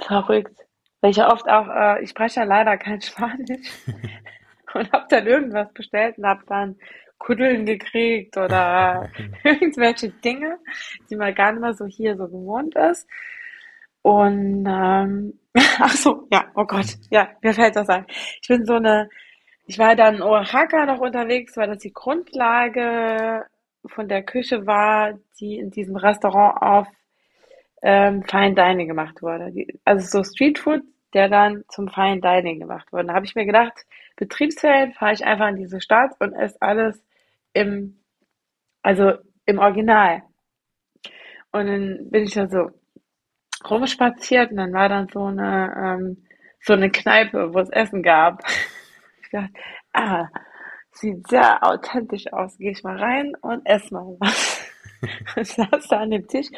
[0.06, 0.60] Verrückt.
[1.00, 3.70] Weil ich ja oft auch, äh, ich spreche ja leider kein Spanisch
[4.74, 6.76] und habe dann irgendwas bestellt und habe dann
[7.18, 9.10] Kuddeln gekriegt oder
[9.44, 10.58] irgendwelche Dinge,
[11.08, 13.06] die man gar nicht mehr so hier so gewohnt ist.
[14.02, 15.38] Und ähm,
[15.78, 18.06] ach so, ja, oh Gott, ja, mir fällt das ein.
[18.42, 19.08] Ich bin so eine,
[19.66, 23.46] ich war dann in Oaxaca noch unterwegs, weil das die Grundlage
[23.86, 26.88] von der Küche war, die in diesem Restaurant auf
[27.82, 29.52] ähm, Fine Dining gemacht wurde.
[29.84, 30.82] Also so Street Food,
[31.14, 33.08] der dann zum Fine Dining gemacht wurde.
[33.08, 33.74] Da habe ich mir gedacht,
[34.16, 37.02] Betriebsferien fahre ich einfach in diese Stadt und esse alles
[37.52, 38.00] im,
[38.82, 39.14] also
[39.46, 40.22] im Original.
[41.52, 42.70] Und dann bin ich da so
[43.68, 46.26] rumspaziert und dann war dann so eine, ähm,
[46.60, 48.42] so eine Kneipe, wo es Essen gab.
[49.22, 49.52] Ich dachte,
[49.92, 50.26] ah,
[50.90, 52.58] sieht sehr authentisch aus.
[52.58, 54.49] Gehe ich mal rein und esse mal was.
[55.36, 56.48] Ich saß da an dem Tisch,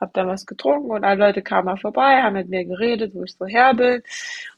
[0.00, 3.24] hab da was getrunken und alle Leute kamen mal vorbei, haben mit mir geredet, wo
[3.24, 4.02] ich so her bin,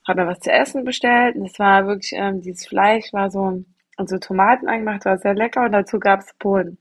[0.06, 3.64] hab mir was zu essen bestellt und es war wirklich, ähm, dieses Fleisch war so
[3.96, 6.78] und so Tomaten eingemacht, war sehr lecker und dazu gab es Bohnen.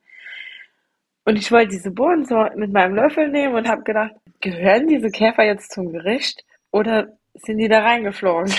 [1.26, 5.10] Und ich wollte diese Bohnen so mit meinem Löffel nehmen und habe gedacht, gehören diese
[5.12, 8.54] Käfer jetzt zum Gericht oder sind die da reingeflogen?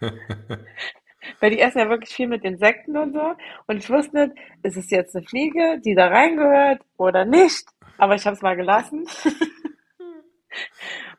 [1.42, 3.34] Weil die essen ja wirklich viel mit Insekten und so.
[3.66, 7.64] Und ich wusste nicht, ist es jetzt eine Fliege, die da reingehört oder nicht.
[7.98, 9.08] Aber ich habe es mal gelassen.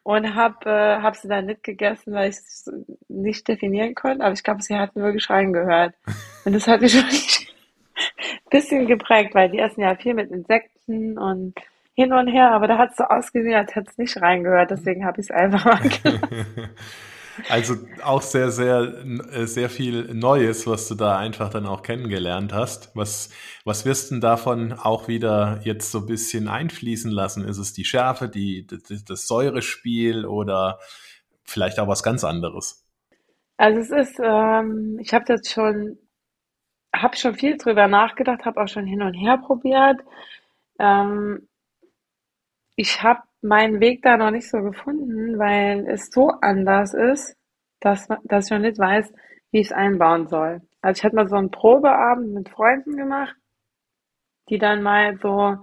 [0.03, 2.71] und habe äh, hab sie dann nicht gegessen, weil ich es
[3.09, 4.23] nicht definieren konnte.
[4.23, 5.93] Aber ich glaube, sie hatten wirklich reingehört.
[6.45, 7.53] Und das hat mich wirklich
[7.93, 11.53] ein bisschen geprägt, weil die essen ja viel mit Insekten und
[11.95, 12.51] hin und her.
[12.51, 14.71] Aber da hat es so ausgesehen, als hätte es nicht reingehört.
[14.71, 16.69] Deswegen habe ich es einfach mal gelassen.
[17.49, 18.93] Also auch sehr, sehr,
[19.31, 22.95] äh, sehr viel Neues, was du da einfach dann auch kennengelernt hast.
[22.95, 23.29] Was,
[23.65, 27.43] was wirst du davon auch wieder jetzt so ein bisschen einfließen lassen?
[27.43, 30.79] Ist es die Schärfe, die, das, das Säurespiel oder
[31.43, 32.85] vielleicht auch was ganz anderes?
[33.57, 35.97] Also es ist, ähm, ich habe jetzt schon,
[36.95, 40.01] habe schon viel drüber nachgedacht, habe auch schon hin und her probiert.
[40.79, 41.47] Ähm,
[42.75, 47.35] ich habe meinen Weg da noch nicht so gefunden, weil es so anders ist,
[47.79, 49.13] dass, dass ich noch nicht weiß,
[49.51, 50.61] wie ich es einbauen soll.
[50.81, 53.35] Also ich hatte mal so einen Probeabend mit Freunden gemacht,
[54.49, 55.57] die dann mal so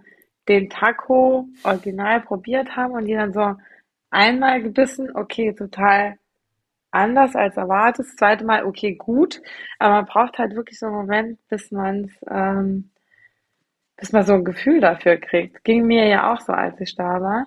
[0.48, 3.54] den Taco original probiert haben und die dann so
[4.10, 6.16] einmal gebissen, okay, total
[6.90, 9.40] anders als erwartet, das zweite Mal, okay, gut,
[9.78, 12.90] aber man braucht halt wirklich so einen Moment, bis man ähm,
[14.00, 15.62] bis man so ein Gefühl dafür kriegt.
[15.62, 17.46] Ging mir ja auch so, als ich da war.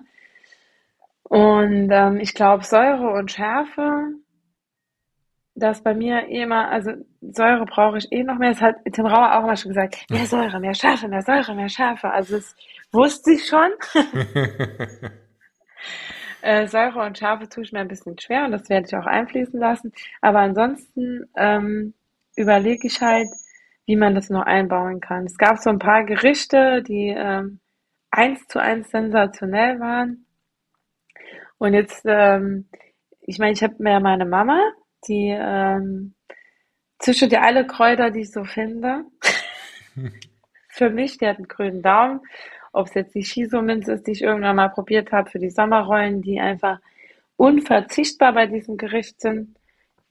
[1.24, 4.12] Und ähm, ich glaube, Säure und Schärfe,
[5.54, 8.50] das bei mir eh immer, also Säure brauche ich eh noch mehr.
[8.50, 11.68] Das hat Tim Rauer auch immer schon gesagt, mehr Säure, mehr Schärfe, mehr Säure, mehr
[11.68, 12.10] Schärfe.
[12.10, 12.54] Also das
[12.92, 13.70] wusste ich schon.
[16.42, 19.06] äh, Säure und Schärfe tue ich mir ein bisschen schwer und das werde ich auch
[19.06, 19.92] einfließen lassen.
[20.20, 21.94] Aber ansonsten ähm,
[22.36, 23.28] überlege ich halt,
[23.86, 25.24] wie man das noch einbauen kann.
[25.24, 27.60] Es gab so ein paar Gerichte, die ähm,
[28.10, 30.26] eins zu eins sensationell waren.
[31.58, 32.68] Und jetzt, ähm,
[33.20, 34.60] ich meine, ich habe mir meine Mama,
[35.08, 36.14] die ähm,
[36.98, 39.04] zischt ja alle Kräuter, die ich so finde.
[40.68, 42.20] für mich, die hat einen grünen Daumen.
[42.72, 46.22] Ob es jetzt die Shiso-Minze ist, die ich irgendwann mal probiert habe, für die Sommerrollen,
[46.22, 46.80] die einfach
[47.36, 49.56] unverzichtbar bei diesem Gericht sind.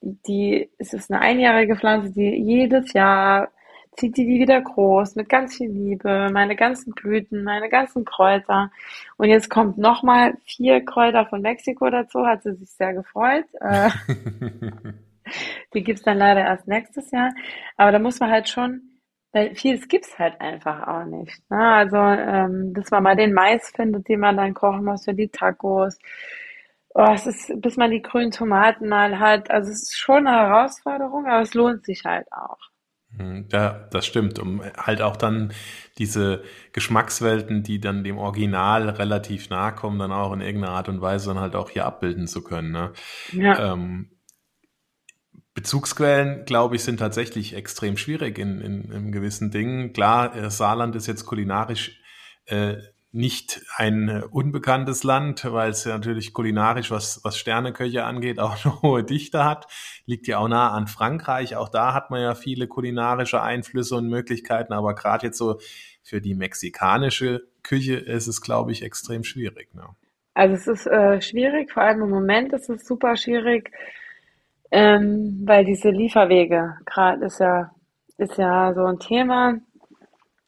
[0.02, 3.52] Die, es ist eine einjährige Pflanze, die jedes Jahr
[3.96, 8.72] zieht die die wieder groß mit ganz viel Liebe, meine ganzen Blüten, meine ganzen Kräuter.
[9.18, 13.46] Und jetzt kommt nochmal vier Kräuter von Mexiko dazu, hat sie sich sehr gefreut.
[13.62, 13.90] Äh,
[15.74, 17.32] die gibt's dann leider erst nächstes Jahr.
[17.78, 18.82] Aber da muss man halt schon,
[19.32, 21.50] weil vieles gibt's halt einfach auch nicht.
[21.50, 21.58] Ne?
[21.60, 25.30] Also, ähm, dass man mal den Mais findet, den man dann kochen muss für die
[25.30, 25.98] Tacos.
[26.96, 29.50] Oh, es ist, bis man die grünen Tomaten mal hat.
[29.50, 32.73] Also es ist schon eine Herausforderung, aber es lohnt sich halt auch.
[33.18, 35.54] Hm, ja, das stimmt, um halt auch dann
[35.98, 41.02] diese Geschmackswelten, die dann dem Original relativ nahe kommen, dann auch in irgendeiner Art und
[41.02, 42.72] Weise dann halt auch hier abbilden zu können.
[42.72, 42.94] Ne?
[43.32, 43.74] Ja.
[43.74, 44.10] Ähm,
[45.54, 49.94] Bezugsquellen, glaube ich, sind tatsächlich extrem schwierig in, in, in gewissen Dingen.
[49.94, 52.02] Klar, Saarland ist jetzt kulinarisch
[52.46, 52.78] äh,
[53.14, 58.82] nicht ein unbekanntes Land, weil es ja natürlich kulinarisch, was, was Sterneköche angeht, auch eine
[58.82, 59.68] hohe Dichte hat.
[60.06, 61.56] Liegt ja auch nah an Frankreich.
[61.56, 64.74] Auch da hat man ja viele kulinarische Einflüsse und Möglichkeiten.
[64.74, 65.60] Aber gerade jetzt so
[66.02, 69.74] für die mexikanische Küche ist es, glaube ich, extrem schwierig.
[69.76, 69.86] Ne?
[70.34, 73.70] Also es ist äh, schwierig, vor allem im Moment ist es super schwierig,
[74.72, 77.72] ähm, weil diese Lieferwege gerade ist ja,
[78.18, 79.60] ist ja so ein Thema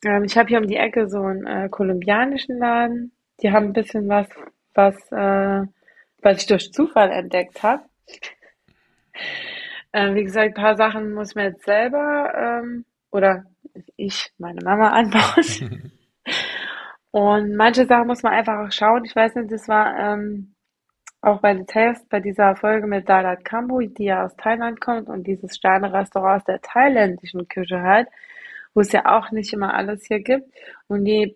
[0.05, 3.11] ähm, ich habe hier um die Ecke so einen äh, kolumbianischen Laden.
[3.41, 4.27] Die haben ein bisschen was,
[4.73, 5.67] was, äh,
[6.21, 7.83] was ich durch Zufall entdeckt habe.
[9.91, 13.45] äh, wie gesagt, ein paar Sachen muss mir jetzt selber ähm, oder
[13.95, 15.91] ich, meine Mama anbauen.
[17.11, 19.05] Und manche Sachen muss man einfach auch schauen.
[19.05, 20.53] Ich weiß nicht, das war ähm,
[21.21, 25.07] auch bei der Test, bei dieser Folge mit Dalat Kambu, die ja aus Thailand kommt
[25.07, 28.07] und dieses Sterne-Restaurant aus der thailändischen Küche hat
[28.75, 30.53] wo es ja auch nicht immer alles hier gibt.
[30.87, 31.35] Und die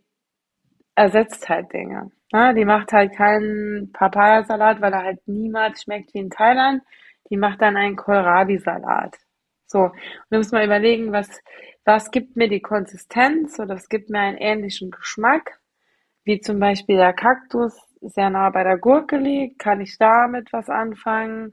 [0.93, 2.12] ersetzt halt Dinge.
[2.32, 6.84] Ja, die macht halt keinen Papayasalat, weil er halt niemals schmeckt wie in Thailand.
[7.32, 9.15] Die macht dann einen Kohlrabi-Salat.
[9.65, 9.93] So, und
[10.30, 11.41] da muss man überlegen, was,
[11.86, 15.60] was gibt mir die Konsistenz oder was gibt mir einen ähnlichen Geschmack,
[16.23, 20.69] wie zum Beispiel der Kaktus sehr nah bei der Gurke liegt, kann ich damit was
[20.69, 21.52] anfangen?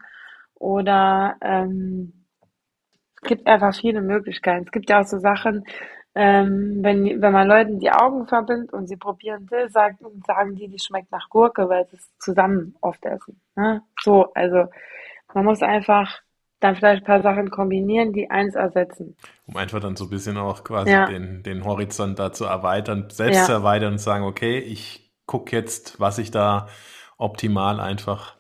[0.55, 2.26] Oder ähm,
[3.23, 4.65] gibt einfach viele Möglichkeiten.
[4.65, 5.65] Es gibt ja auch so Sachen,
[6.15, 10.69] ähm, wenn, wenn man Leuten die Augen verbindet und sie probieren will, sagen, sagen die,
[10.69, 13.41] die schmeckt nach Gurke, weil sie es zusammen oft essen.
[13.55, 13.83] Ne?
[14.01, 14.65] So, also
[15.35, 16.21] man muss einfach
[16.61, 19.15] dann vielleicht ein paar Sachen kombinieren, die eins ersetzen.
[19.47, 21.05] Um einfach dann so ein bisschen auch quasi ja.
[21.05, 23.45] den, den Horizont da zu erweitern, selbst ja.
[23.45, 26.69] zu erweitern und sagen, okay, ich gucke jetzt, was ich da
[27.19, 28.37] optimal einfach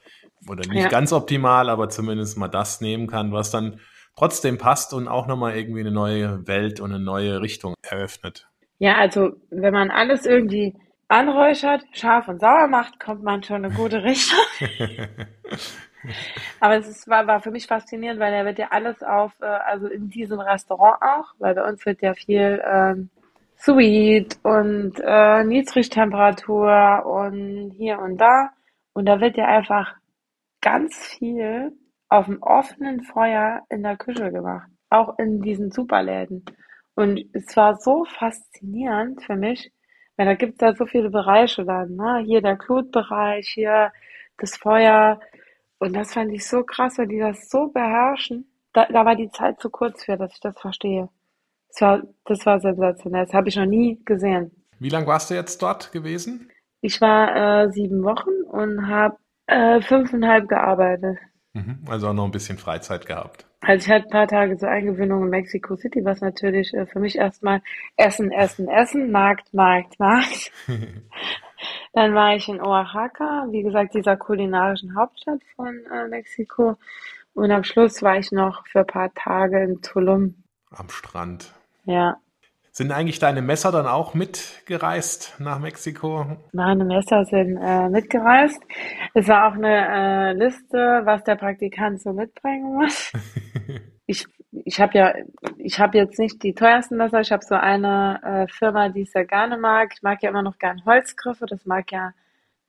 [0.48, 0.88] oder nicht ja.
[0.88, 3.80] ganz optimal, aber zumindest mal das nehmen kann, was dann
[4.16, 8.48] trotzdem passt und auch nochmal irgendwie eine neue Welt und eine neue Richtung eröffnet.
[8.78, 10.74] Ja, also wenn man alles irgendwie
[11.08, 14.38] anräuchert, scharf und sauer macht, kommt man schon eine gute Richtung.
[16.60, 19.46] Aber es ist, war, war für mich faszinierend, weil er wird ja alles auf, äh,
[19.46, 23.10] also in diesem Restaurant auch, weil bei uns wird ja viel ähm,
[23.58, 28.50] Sweet und äh, Niedrigtemperatur und hier und da.
[28.92, 29.94] Und da wird ja einfach
[30.60, 31.72] ganz viel
[32.08, 34.68] auf dem offenen Feuer in der Küche gemacht.
[34.90, 36.44] Auch in diesen Superläden.
[36.94, 39.72] Und es war so faszinierend für mich,
[40.16, 42.22] weil da gibt es ja so viele Bereiche dann, ne?
[42.24, 43.92] Hier der Glutbereich, hier
[44.38, 45.20] das Feuer.
[45.78, 48.50] Und das fand ich so krass, weil die das so beherrschen.
[48.72, 51.08] Da, da war die Zeit zu kurz für, dass ich das verstehe.
[51.68, 53.26] Das war, das war sensationell.
[53.26, 54.50] Das habe ich noch nie gesehen.
[54.78, 56.50] Wie lange warst du jetzt dort gewesen?
[56.80, 59.16] Ich war äh, sieben Wochen und habe
[59.46, 61.18] äh, fünfeinhalb gearbeitet.
[61.56, 63.46] Mhm, also auch noch ein bisschen Freizeit gehabt.
[63.62, 67.00] Also ich hatte ein paar Tage zur Eingewöhnung in Mexico City, was natürlich äh, für
[67.00, 67.62] mich erstmal
[67.96, 70.52] Essen, Essen, Essen, Markt, Markt, Markt.
[71.94, 76.76] Dann war ich in Oaxaca, wie gesagt, dieser kulinarischen Hauptstadt von äh, Mexiko.
[77.32, 80.34] Und am Schluss war ich noch für ein paar Tage in Tulum.
[80.70, 81.54] Am Strand.
[81.86, 82.18] Ja.
[82.76, 86.26] Sind eigentlich deine Messer dann auch mitgereist nach Mexiko?
[86.52, 88.62] Meine Messer sind äh, mitgereist.
[89.14, 93.12] Es war auch eine äh, Liste, was der Praktikant so mitbringen muss.
[94.06, 94.26] ich
[94.66, 95.14] ich habe ja,
[95.56, 97.22] ich habe jetzt nicht die teuersten Messer.
[97.22, 99.94] Ich habe so eine äh, Firma, die ich sehr gerne mag.
[99.94, 101.46] Ich mag ja immer noch gern Holzgriffe.
[101.46, 102.12] Das mag ja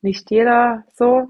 [0.01, 1.27] nicht jeder so.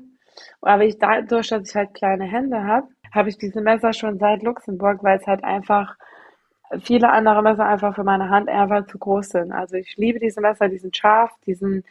[0.61, 4.43] Aber ich dadurch, dass ich halt kleine Hände habe, habe ich diese Messer schon seit
[4.43, 5.95] Luxemburg, weil es halt einfach
[6.81, 9.51] viele andere Messer einfach für meine Hand einfach zu groß sind.
[9.51, 11.85] Also ich liebe diese Messer, die sind scharf, die sind,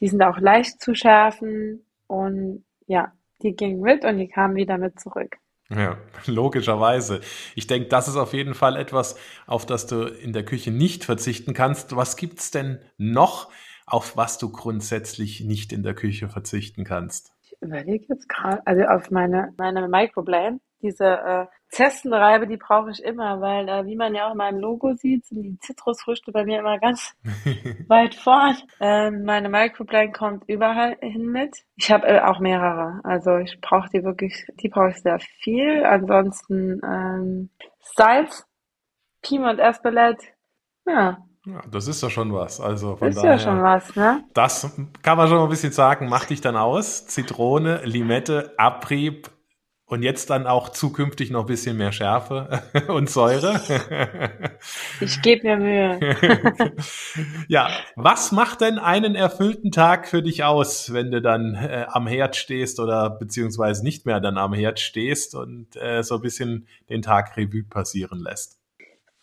[0.00, 3.12] die sind auch leicht zu schärfen und ja,
[3.42, 5.36] die gingen mit und die kamen wieder mit zurück.
[5.70, 7.20] Ja, logischerweise.
[7.54, 11.04] Ich denke, das ist auf jeden Fall etwas, auf das du in der Küche nicht
[11.04, 11.94] verzichten kannst.
[11.94, 13.50] Was gibt's denn noch,
[13.86, 17.32] auf was du grundsätzlich nicht in der Küche verzichten kannst?
[17.42, 23.02] Ich überlege jetzt gerade, also auf meine, meine Microblade diese äh, Zestenreibe, die brauche ich
[23.02, 26.44] immer, weil äh, wie man ja auch in meinem Logo sieht, sind die Zitrusfrüchte bei
[26.44, 27.14] mir immer ganz
[27.88, 28.56] weit vorn.
[28.80, 31.64] Ähm, meine Microplane kommt überall hin mit.
[31.76, 35.84] Ich habe äh, auch mehrere, also ich brauche die wirklich, die brauche ich sehr viel.
[35.84, 37.50] Ansonsten ähm,
[37.80, 38.46] Salz,
[39.22, 40.24] Piment und Espelette,
[40.86, 42.60] ja, ja, das ist ja schon was.
[42.60, 44.22] Also von ist daher, ja schon was, ne?
[44.34, 44.70] Das
[45.02, 47.06] kann man schon ein bisschen sagen, macht dich dann aus.
[47.06, 49.30] Zitrone, Limette, Abrieb,
[49.88, 53.60] und jetzt dann auch zukünftig noch ein bisschen mehr Schärfe und Säure.
[55.00, 56.16] Ich gebe mir Mühe.
[57.48, 62.06] ja, was macht denn einen erfüllten Tag für dich aus, wenn du dann äh, am
[62.06, 66.66] Herd stehst oder beziehungsweise nicht mehr dann am Herd stehst und äh, so ein bisschen
[66.90, 68.58] den Tag Revue passieren lässt?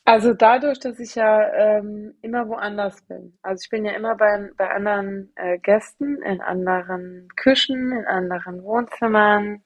[0.05, 3.37] Also dadurch, dass ich ja ähm, immer woanders bin.
[3.41, 8.63] Also ich bin ja immer bei, bei anderen äh, Gästen, in anderen Küchen, in anderen
[8.63, 9.61] Wohnzimmern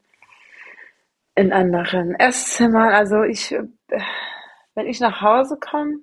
[1.39, 2.89] in anderen Esszimmern.
[2.89, 3.55] Also ich,
[4.75, 5.99] wenn ich nach Hause komme,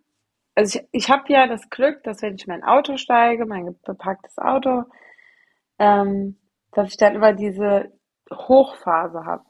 [0.54, 4.38] also ich, ich habe ja das Glück, dass wenn ich mein Auto steige, mein bepacktes
[4.38, 4.84] Auto,
[5.78, 6.38] ähm,
[6.72, 7.92] dass ich dann immer diese
[8.32, 9.44] Hochphase habe.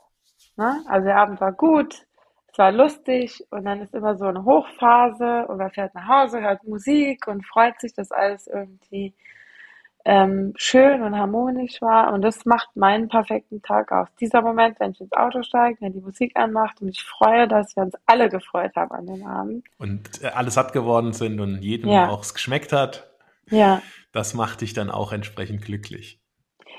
[0.57, 0.83] Ne?
[0.89, 2.05] Also der Abend war gut,
[2.51, 6.41] es war lustig und dann ist immer so eine Hochphase und man fährt nach Hause,
[6.41, 9.15] hört Musik und freut sich, dass alles irgendwie
[10.09, 12.13] ähm, schön und harmonisch war.
[12.13, 14.07] Und das macht meinen perfekten Tag aus.
[14.21, 17.75] Dieser Moment, wenn ich ins Auto steige, wenn die Musik anmacht und ich freue, dass
[17.75, 19.67] wir uns alle gefreut haben an dem Abend.
[19.79, 22.09] Und äh, alle satt geworden sind und jedem ja.
[22.09, 23.11] auch es geschmeckt hat.
[23.51, 23.83] Ja.
[24.13, 26.21] Das macht dich dann auch entsprechend glücklich.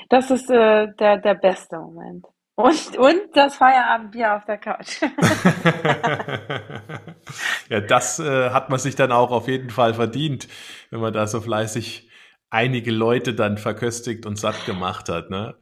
[0.07, 2.25] Das ist äh, der, der beste Moment.
[2.55, 5.01] Und, und das Feierabendbier auf der Couch.
[7.69, 10.47] ja, das äh, hat man sich dann auch auf jeden Fall verdient,
[10.91, 12.06] wenn man da so fleißig
[12.49, 15.29] einige Leute dann verköstigt und satt gemacht hat.
[15.29, 15.55] Ne?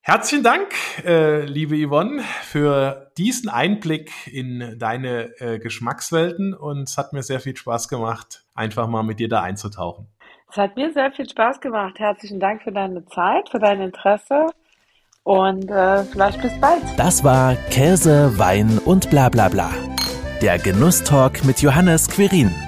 [0.00, 0.72] Herzlichen Dank,
[1.04, 7.40] äh, liebe Yvonne, für diesen Einblick in deine äh, Geschmackswelten und es hat mir sehr
[7.40, 10.08] viel Spaß gemacht, einfach mal mit dir da einzutauchen.
[10.50, 11.98] Es hat mir sehr viel Spaß gemacht.
[11.98, 14.46] Herzlichen Dank für deine Zeit, für dein Interesse
[15.24, 16.82] und äh, vielleicht bis bald.
[16.96, 19.70] Das war Käse, Wein und bla bla bla.
[20.40, 22.67] Der Genusstalk mit Johannes Quirin.